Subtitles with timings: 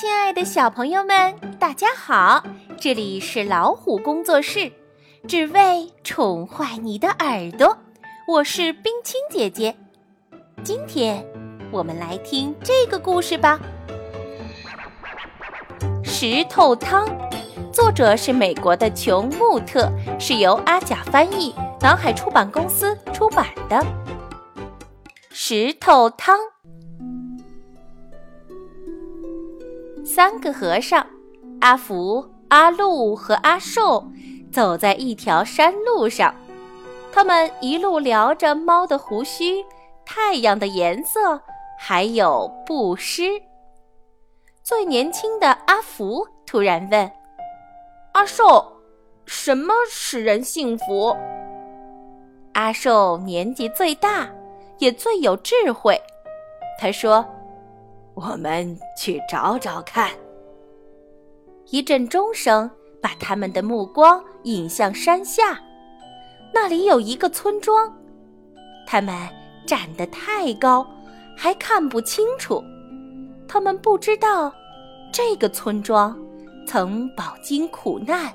[0.00, 2.42] 亲爱的小朋友们，大家好！
[2.78, 4.72] 这里是老虎工作室，
[5.28, 7.76] 只为宠坏你的耳朵。
[8.26, 9.76] 我是冰清姐姐，
[10.64, 11.22] 今天
[11.70, 13.60] 我们来听这个故事吧。
[16.02, 17.06] 石头汤，
[17.70, 23.84] 作者是美国的琼穆特，是由阿甲翻译，南海出版公司出版的。
[25.28, 26.38] 石头汤。
[30.12, 31.06] 三个和尚，
[31.60, 34.04] 阿福、阿禄和阿寿，
[34.52, 36.34] 走在一条山路上。
[37.12, 39.64] 他们一路聊着猫的胡须、
[40.04, 41.40] 太阳的颜色，
[41.78, 43.40] 还有布施。
[44.64, 47.08] 最年轻的阿福突然问
[48.10, 48.66] ：“阿寿，
[49.26, 51.16] 什么使人幸福？”
[52.54, 54.28] 阿寿年纪最大，
[54.78, 55.96] 也最有智慧。
[56.80, 57.24] 他说。
[58.20, 60.10] 我们去找找看。
[61.70, 65.58] 一阵钟声把他们的目光引向山下，
[66.52, 67.90] 那里有一个村庄。
[68.86, 69.16] 他们
[69.66, 70.86] 站得太高，
[71.34, 72.62] 还看不清楚。
[73.48, 74.52] 他们不知道，
[75.10, 76.14] 这个村庄
[76.66, 78.30] 曾饱经苦难，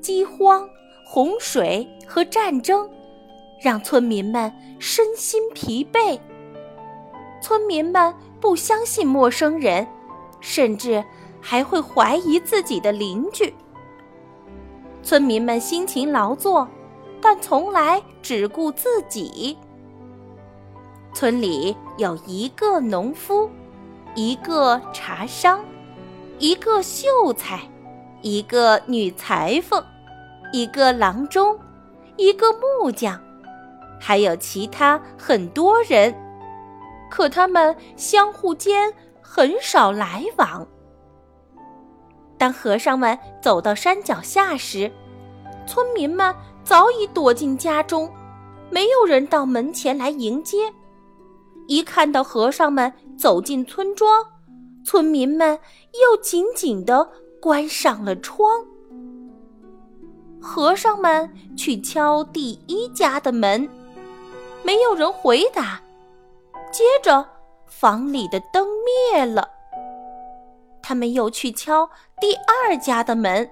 [0.00, 0.68] 饥荒、
[1.04, 2.88] 洪水和战争，
[3.60, 6.16] 让村民们身心疲惫。
[7.42, 8.14] 村民们。
[8.40, 9.86] 不相信陌生人，
[10.40, 11.04] 甚至
[11.40, 13.54] 还会怀疑自己的邻居。
[15.02, 16.68] 村民们辛勤劳作，
[17.20, 19.56] 但从来只顾自己。
[21.14, 23.48] 村里有一个农夫，
[24.14, 25.64] 一个茶商，
[26.38, 27.60] 一个秀才，
[28.20, 29.82] 一个女裁缝，
[30.52, 31.58] 一个郎中，
[32.16, 33.18] 一个木匠，
[33.98, 36.14] 还有其他很多人。
[37.10, 40.66] 可他们相互间很少来往。
[42.38, 44.90] 当和尚们走到山脚下时，
[45.66, 48.12] 村民们早已躲进家中，
[48.70, 50.72] 没有人到门前来迎接。
[51.66, 54.24] 一看到和尚们走进村庄，
[54.84, 55.58] 村民们
[55.94, 57.08] 又紧紧地
[57.40, 58.64] 关上了窗。
[60.40, 63.68] 和尚们去敲第一家的门，
[64.62, 65.80] 没有人回答。
[66.76, 67.26] 接着，
[67.64, 69.48] 房里的灯灭了。
[70.82, 71.88] 他们又去敲
[72.20, 73.50] 第二家的门，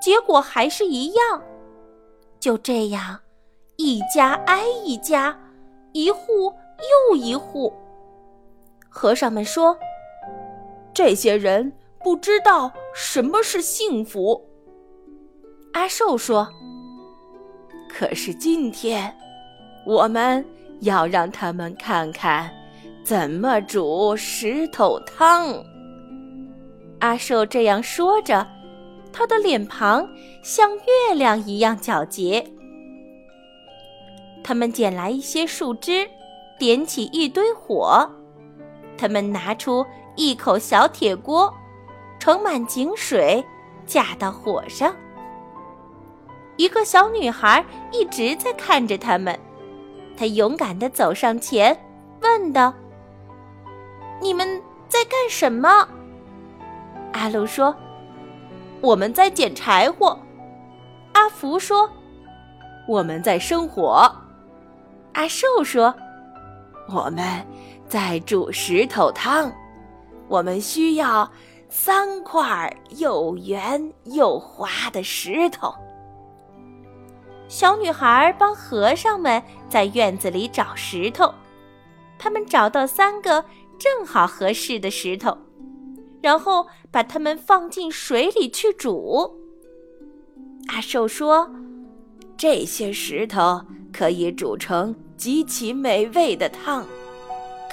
[0.00, 1.42] 结果还是一样。
[2.40, 3.20] 就这样，
[3.76, 5.38] 一家挨一家，
[5.92, 6.50] 一户
[7.10, 7.70] 又一户。
[8.88, 9.78] 和尚们说
[10.94, 11.70] ：“这些人
[12.02, 14.42] 不知道什么是幸福。”
[15.74, 16.48] 阿寿说
[17.92, 19.14] ：“可是今天，
[19.84, 20.42] 我们……”
[20.80, 22.50] 要让他们看看
[23.04, 25.62] 怎么煮石头汤。
[27.00, 28.46] 阿寿这样说着，
[29.12, 30.08] 他的脸庞
[30.42, 32.44] 像月亮一样皎洁。
[34.42, 36.08] 他们捡来一些树枝，
[36.58, 38.08] 点起一堆火。
[38.96, 39.86] 他们拿出
[40.16, 41.52] 一口小铁锅，
[42.18, 43.44] 盛满井水，
[43.86, 44.94] 架到火上。
[46.56, 49.38] 一个小女孩一直在看着他们。
[50.18, 51.78] 他勇敢地走上前，
[52.22, 52.74] 问道
[54.20, 55.88] ：“你们在干什么？”
[57.14, 57.72] 阿鲁说
[58.82, 60.18] ：“我们在捡柴火。”
[61.14, 61.88] 阿福说
[62.88, 64.10] ：“我们在生火。”
[65.14, 65.94] 阿寿说
[66.92, 67.24] ：“我们
[67.86, 69.52] 在煮石头汤。
[70.26, 71.30] 我们需要
[71.68, 75.72] 三块又圆又滑的石头。”
[77.48, 81.32] 小女孩帮和尚们在院子里找石头，
[82.18, 83.42] 他们找到三个
[83.78, 85.36] 正好合适的石头，
[86.20, 89.34] 然后把它们放进水里去煮。
[90.68, 91.50] 阿寿说
[92.36, 96.86] ：“这些石头可以煮成极其美味的汤，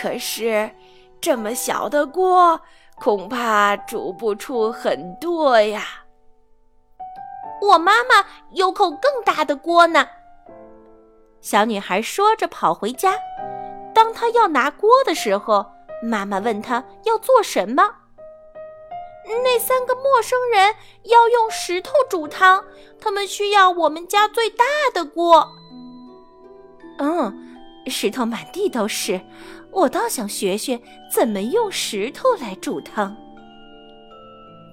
[0.00, 0.70] 可是
[1.20, 2.60] 这么小的锅
[2.94, 5.82] 恐怕煮不出很多呀。”
[7.60, 10.06] 我妈妈有口更大的锅呢。
[11.40, 13.14] 小女孩说着跑回家。
[13.94, 15.64] 当她要拿锅的时候，
[16.02, 17.82] 妈妈问她要做什么。
[19.42, 20.74] 那三个陌生人
[21.04, 22.62] 要用石头煮汤，
[23.00, 25.48] 他们需要我们家最大的锅。
[26.98, 27.34] 嗯，
[27.86, 29.20] 石头满地都是，
[29.70, 30.78] 我倒想学学
[31.10, 33.16] 怎么用石头来煮汤。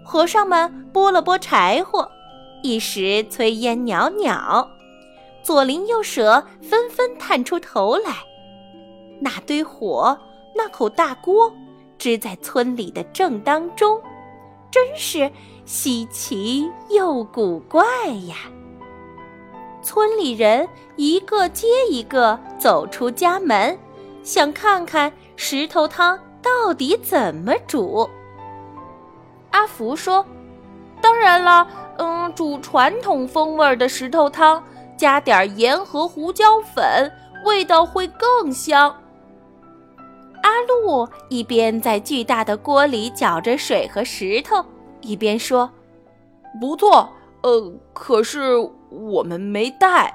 [0.03, 2.09] 和尚们拨了拨柴火。
[2.61, 4.67] 一时炊烟袅袅，
[5.43, 8.13] 左邻右舍纷纷探出头来。
[9.19, 10.17] 那堆火，
[10.55, 11.51] 那口大锅，
[11.97, 14.01] 支在村里的正当中，
[14.71, 15.31] 真是
[15.65, 17.83] 稀奇又古怪
[18.27, 18.35] 呀！
[19.83, 23.77] 村里人一个接一个走出家门，
[24.21, 28.07] 想看看石头汤到底怎么煮。
[29.49, 30.25] 阿福说
[31.01, 31.67] ：“当然了，
[31.97, 34.63] 嗯，煮传统风味的石头汤，
[34.97, 37.11] 加点盐和胡椒粉，
[37.45, 38.95] 味道会更香。”
[40.43, 44.63] 阿路一边在巨大的锅里搅着水和石头，
[45.01, 45.69] 一边说
[46.59, 47.07] ：“不错，
[47.43, 48.57] 呃，可是
[48.89, 50.13] 我们没带。”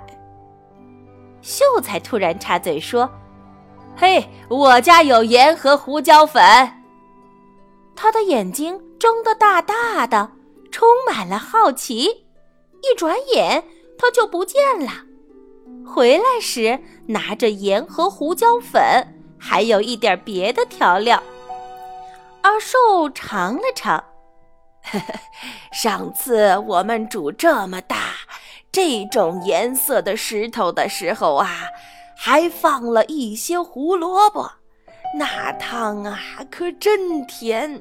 [1.43, 3.09] 秀才突然插嘴说
[3.97, 6.43] ：“嘿，我家有盐和胡椒粉。”
[7.95, 10.29] 他的眼睛睁得大大的，
[10.77, 12.05] 充满了好奇。
[12.05, 13.65] 一转眼，
[13.99, 14.93] 他就不见了。
[15.87, 18.83] 回来时，拿着盐和胡椒粉。
[19.39, 21.23] 还有一点别的调料。
[22.43, 23.97] 阿寿尝了尝，
[24.83, 25.15] 呵 呵
[25.73, 27.97] 上次我们煮这么大、
[28.71, 31.49] 这种颜色的石头的时候啊，
[32.19, 34.51] 还放了一些胡萝卜，
[35.19, 36.21] 那汤啊
[36.51, 37.81] 可真甜。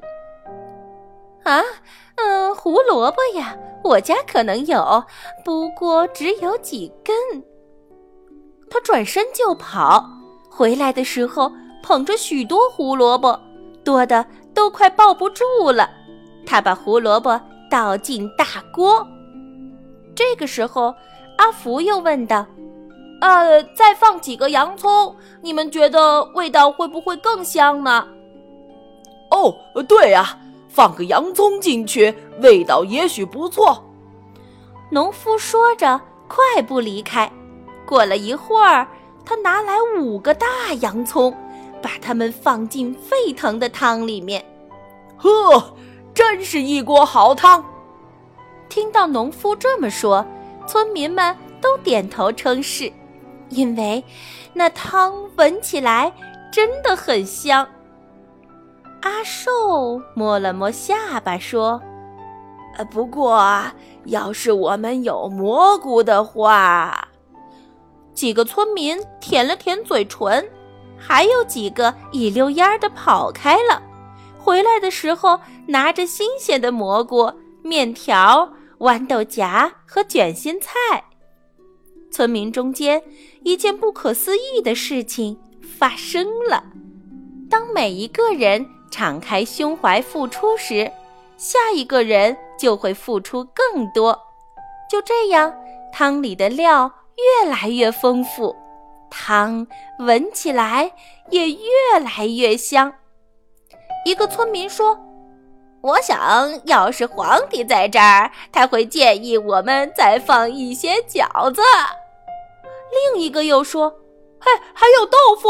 [1.46, 1.62] 啊，
[2.16, 5.04] 嗯，胡萝卜呀，我家可能有，
[5.44, 7.14] 不过只有几根。
[8.68, 10.04] 他转身就跑。
[10.50, 11.52] 回来的时候，
[11.84, 13.38] 捧着许多胡萝卜，
[13.84, 15.88] 多的都快抱不住了。
[16.44, 17.40] 他把胡萝卜
[17.70, 19.06] 倒进大锅。
[20.16, 20.92] 这个时候，
[21.38, 22.44] 阿福又问道
[23.20, 28.04] ：“呃，再放几个洋葱，你们觉得味道会不会更香呢
[29.30, 29.54] ？”“哦，
[29.86, 30.38] 对呀，
[30.76, 33.82] 放个洋葱进去，味道也许不错。”
[34.92, 37.32] 农夫说着，快步离开。
[37.86, 38.86] 过了一会儿。
[39.28, 40.46] 他拿来五个大
[40.80, 41.36] 洋葱，
[41.82, 44.40] 把它们放进沸腾的汤里面。
[45.16, 45.74] 呵，
[46.14, 47.64] 真是一锅好汤！
[48.68, 50.24] 听到农夫这么说，
[50.64, 52.92] 村民们都点头称是，
[53.48, 54.04] 因为
[54.52, 56.12] 那汤闻起来
[56.52, 57.66] 真的很香。
[59.02, 61.80] 阿寿摸了摸下巴说
[62.76, 63.64] ：“呃，不过
[64.06, 67.08] 要是我们有蘑菇的话……”
[68.14, 70.48] 几个村民舔了舔嘴唇，
[70.96, 73.82] 还有几个一溜烟儿的跑开了。
[74.38, 77.30] 回来的时候，拿着新鲜的蘑菇、
[77.62, 80.70] 面条、豌豆荚和卷心菜。
[82.10, 83.02] 村民中间，
[83.42, 85.38] 一件不可思议的事情
[85.78, 86.64] 发生了：
[87.50, 90.90] 当每一个人敞开胸怀付出时，
[91.36, 94.18] 下一个人就会付出更多。
[94.90, 95.54] 就这样，
[95.92, 96.92] 汤里的料。
[97.42, 98.54] 越来越丰富，
[99.08, 99.66] 汤
[100.00, 100.92] 闻起来
[101.30, 102.92] 也越来越香。
[104.04, 105.00] 一个村民说
[105.80, 111.62] ：“我想要是皇帝在这儿，他会建议我们再放一些饺子。”
[113.14, 113.88] 另一个又说
[114.38, 115.48] ：“嘿，还有豆腐。”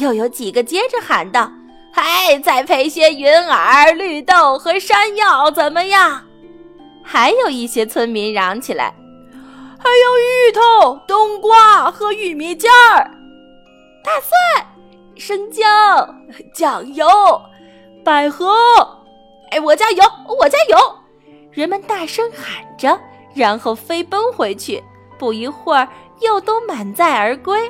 [0.00, 1.48] 又有几个接着喊道
[1.92, 6.22] ：“嗨，再配些云耳、绿豆和山药，怎么样？”
[7.02, 8.94] 还有一些村民嚷起来。
[9.78, 13.10] 还有芋头、冬瓜和玉米尖儿，
[14.04, 14.66] 大蒜、
[15.16, 15.66] 生姜、
[16.54, 17.06] 酱油、
[18.04, 18.54] 百合。
[19.50, 20.04] 哎，我家有，
[20.38, 20.76] 我家有！
[21.50, 23.00] 人们大声喊着，
[23.34, 24.82] 然后飞奔回去。
[25.18, 25.88] 不一会儿，
[26.20, 27.68] 又都满载而归。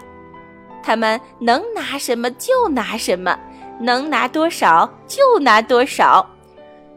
[0.82, 3.38] 他们能拿什么就拿什么，
[3.80, 6.24] 能拿多少就拿多少。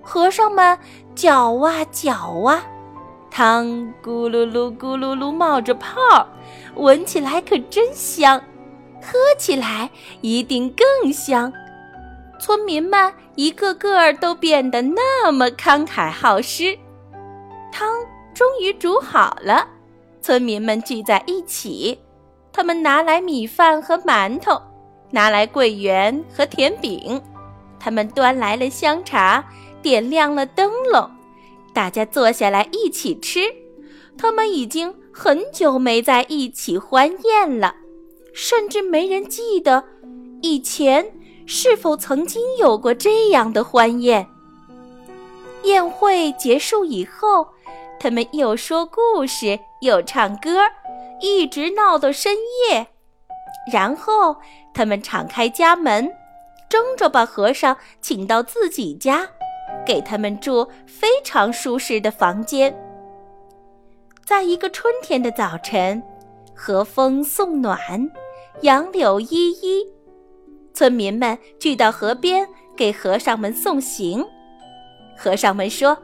[0.01, 0.77] 和尚们
[1.15, 2.13] 搅啊搅
[2.45, 2.63] 啊。
[3.31, 3.65] 汤
[4.03, 6.27] 咕噜噜咕噜噜冒着泡，
[6.75, 8.39] 闻起来可真香，
[9.01, 9.89] 喝起来
[10.21, 11.51] 一定更香。
[12.39, 16.77] 村民们一个个都变得那么慷慨好施。
[17.71, 17.89] 汤
[18.35, 19.67] 终于煮好了，
[20.21, 21.99] 村民们聚在一起，
[22.51, 24.61] 他们拿来米饭和馒头，
[25.13, 27.21] 拿来桂圆和甜饼，
[27.79, 29.45] 他们端来了香茶，
[29.83, 31.07] 点亮了灯笼。
[31.71, 33.41] 大家坐下来一起吃，
[34.17, 37.75] 他们已经很久没在一起欢宴了，
[38.33, 39.83] 甚至没人记得
[40.41, 41.13] 以前
[41.45, 44.27] 是否曾经有过这样的欢宴。
[45.61, 47.47] 宴会结束以后，
[47.99, 50.61] 他们又说故事，又唱歌，
[51.21, 52.35] 一直闹到深
[52.71, 52.87] 夜。
[53.71, 54.35] 然后
[54.73, 56.11] 他们敞开家门，
[56.69, 59.27] 争着把和尚请到自己家。
[59.85, 62.73] 给他们住非常舒适的房间。
[64.23, 66.01] 在一个春天的早晨，
[66.55, 67.77] 和风送暖，
[68.61, 69.85] 杨柳依依，
[70.73, 74.23] 村民们聚到河边给和尚们送行。
[75.17, 75.97] 和尚们说：“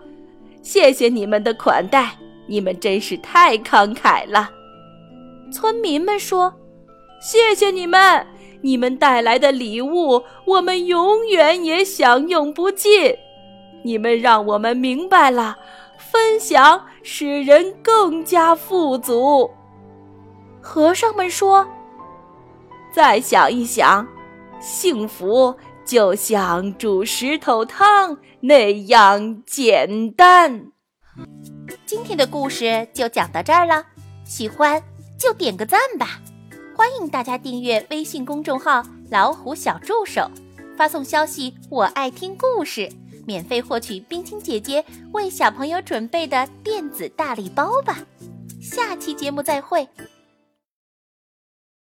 [0.62, 4.50] 谢谢你们的款待，你们真是太慷慨了。”
[5.54, 6.54] 村民们说
[7.20, 8.26] ：“谢谢你们，
[8.62, 13.16] 你们带来的礼物，我们永远也享用不尽。
[13.84, 15.58] 你们让我们明白了，
[15.98, 19.52] 分享使人更加富足。”
[20.62, 21.68] 和尚们说
[22.94, 24.08] ：“再想一想，
[24.60, 30.68] 幸福就像煮石头汤那样简单。”
[31.86, 33.84] 今天的故事就讲到这儿了，
[34.24, 34.82] 喜欢。
[35.20, 36.22] 就点个赞吧！
[36.80, 38.82] 欢迎大家订阅微信公众号
[39.12, 40.32] “老虎小助手”，
[40.78, 42.90] 发送消息“我爱听故事”，
[43.28, 48.00] 免费获取冰清姐姐为小朋友准备的电子大礼包吧！
[48.62, 49.86] 下期节目再会。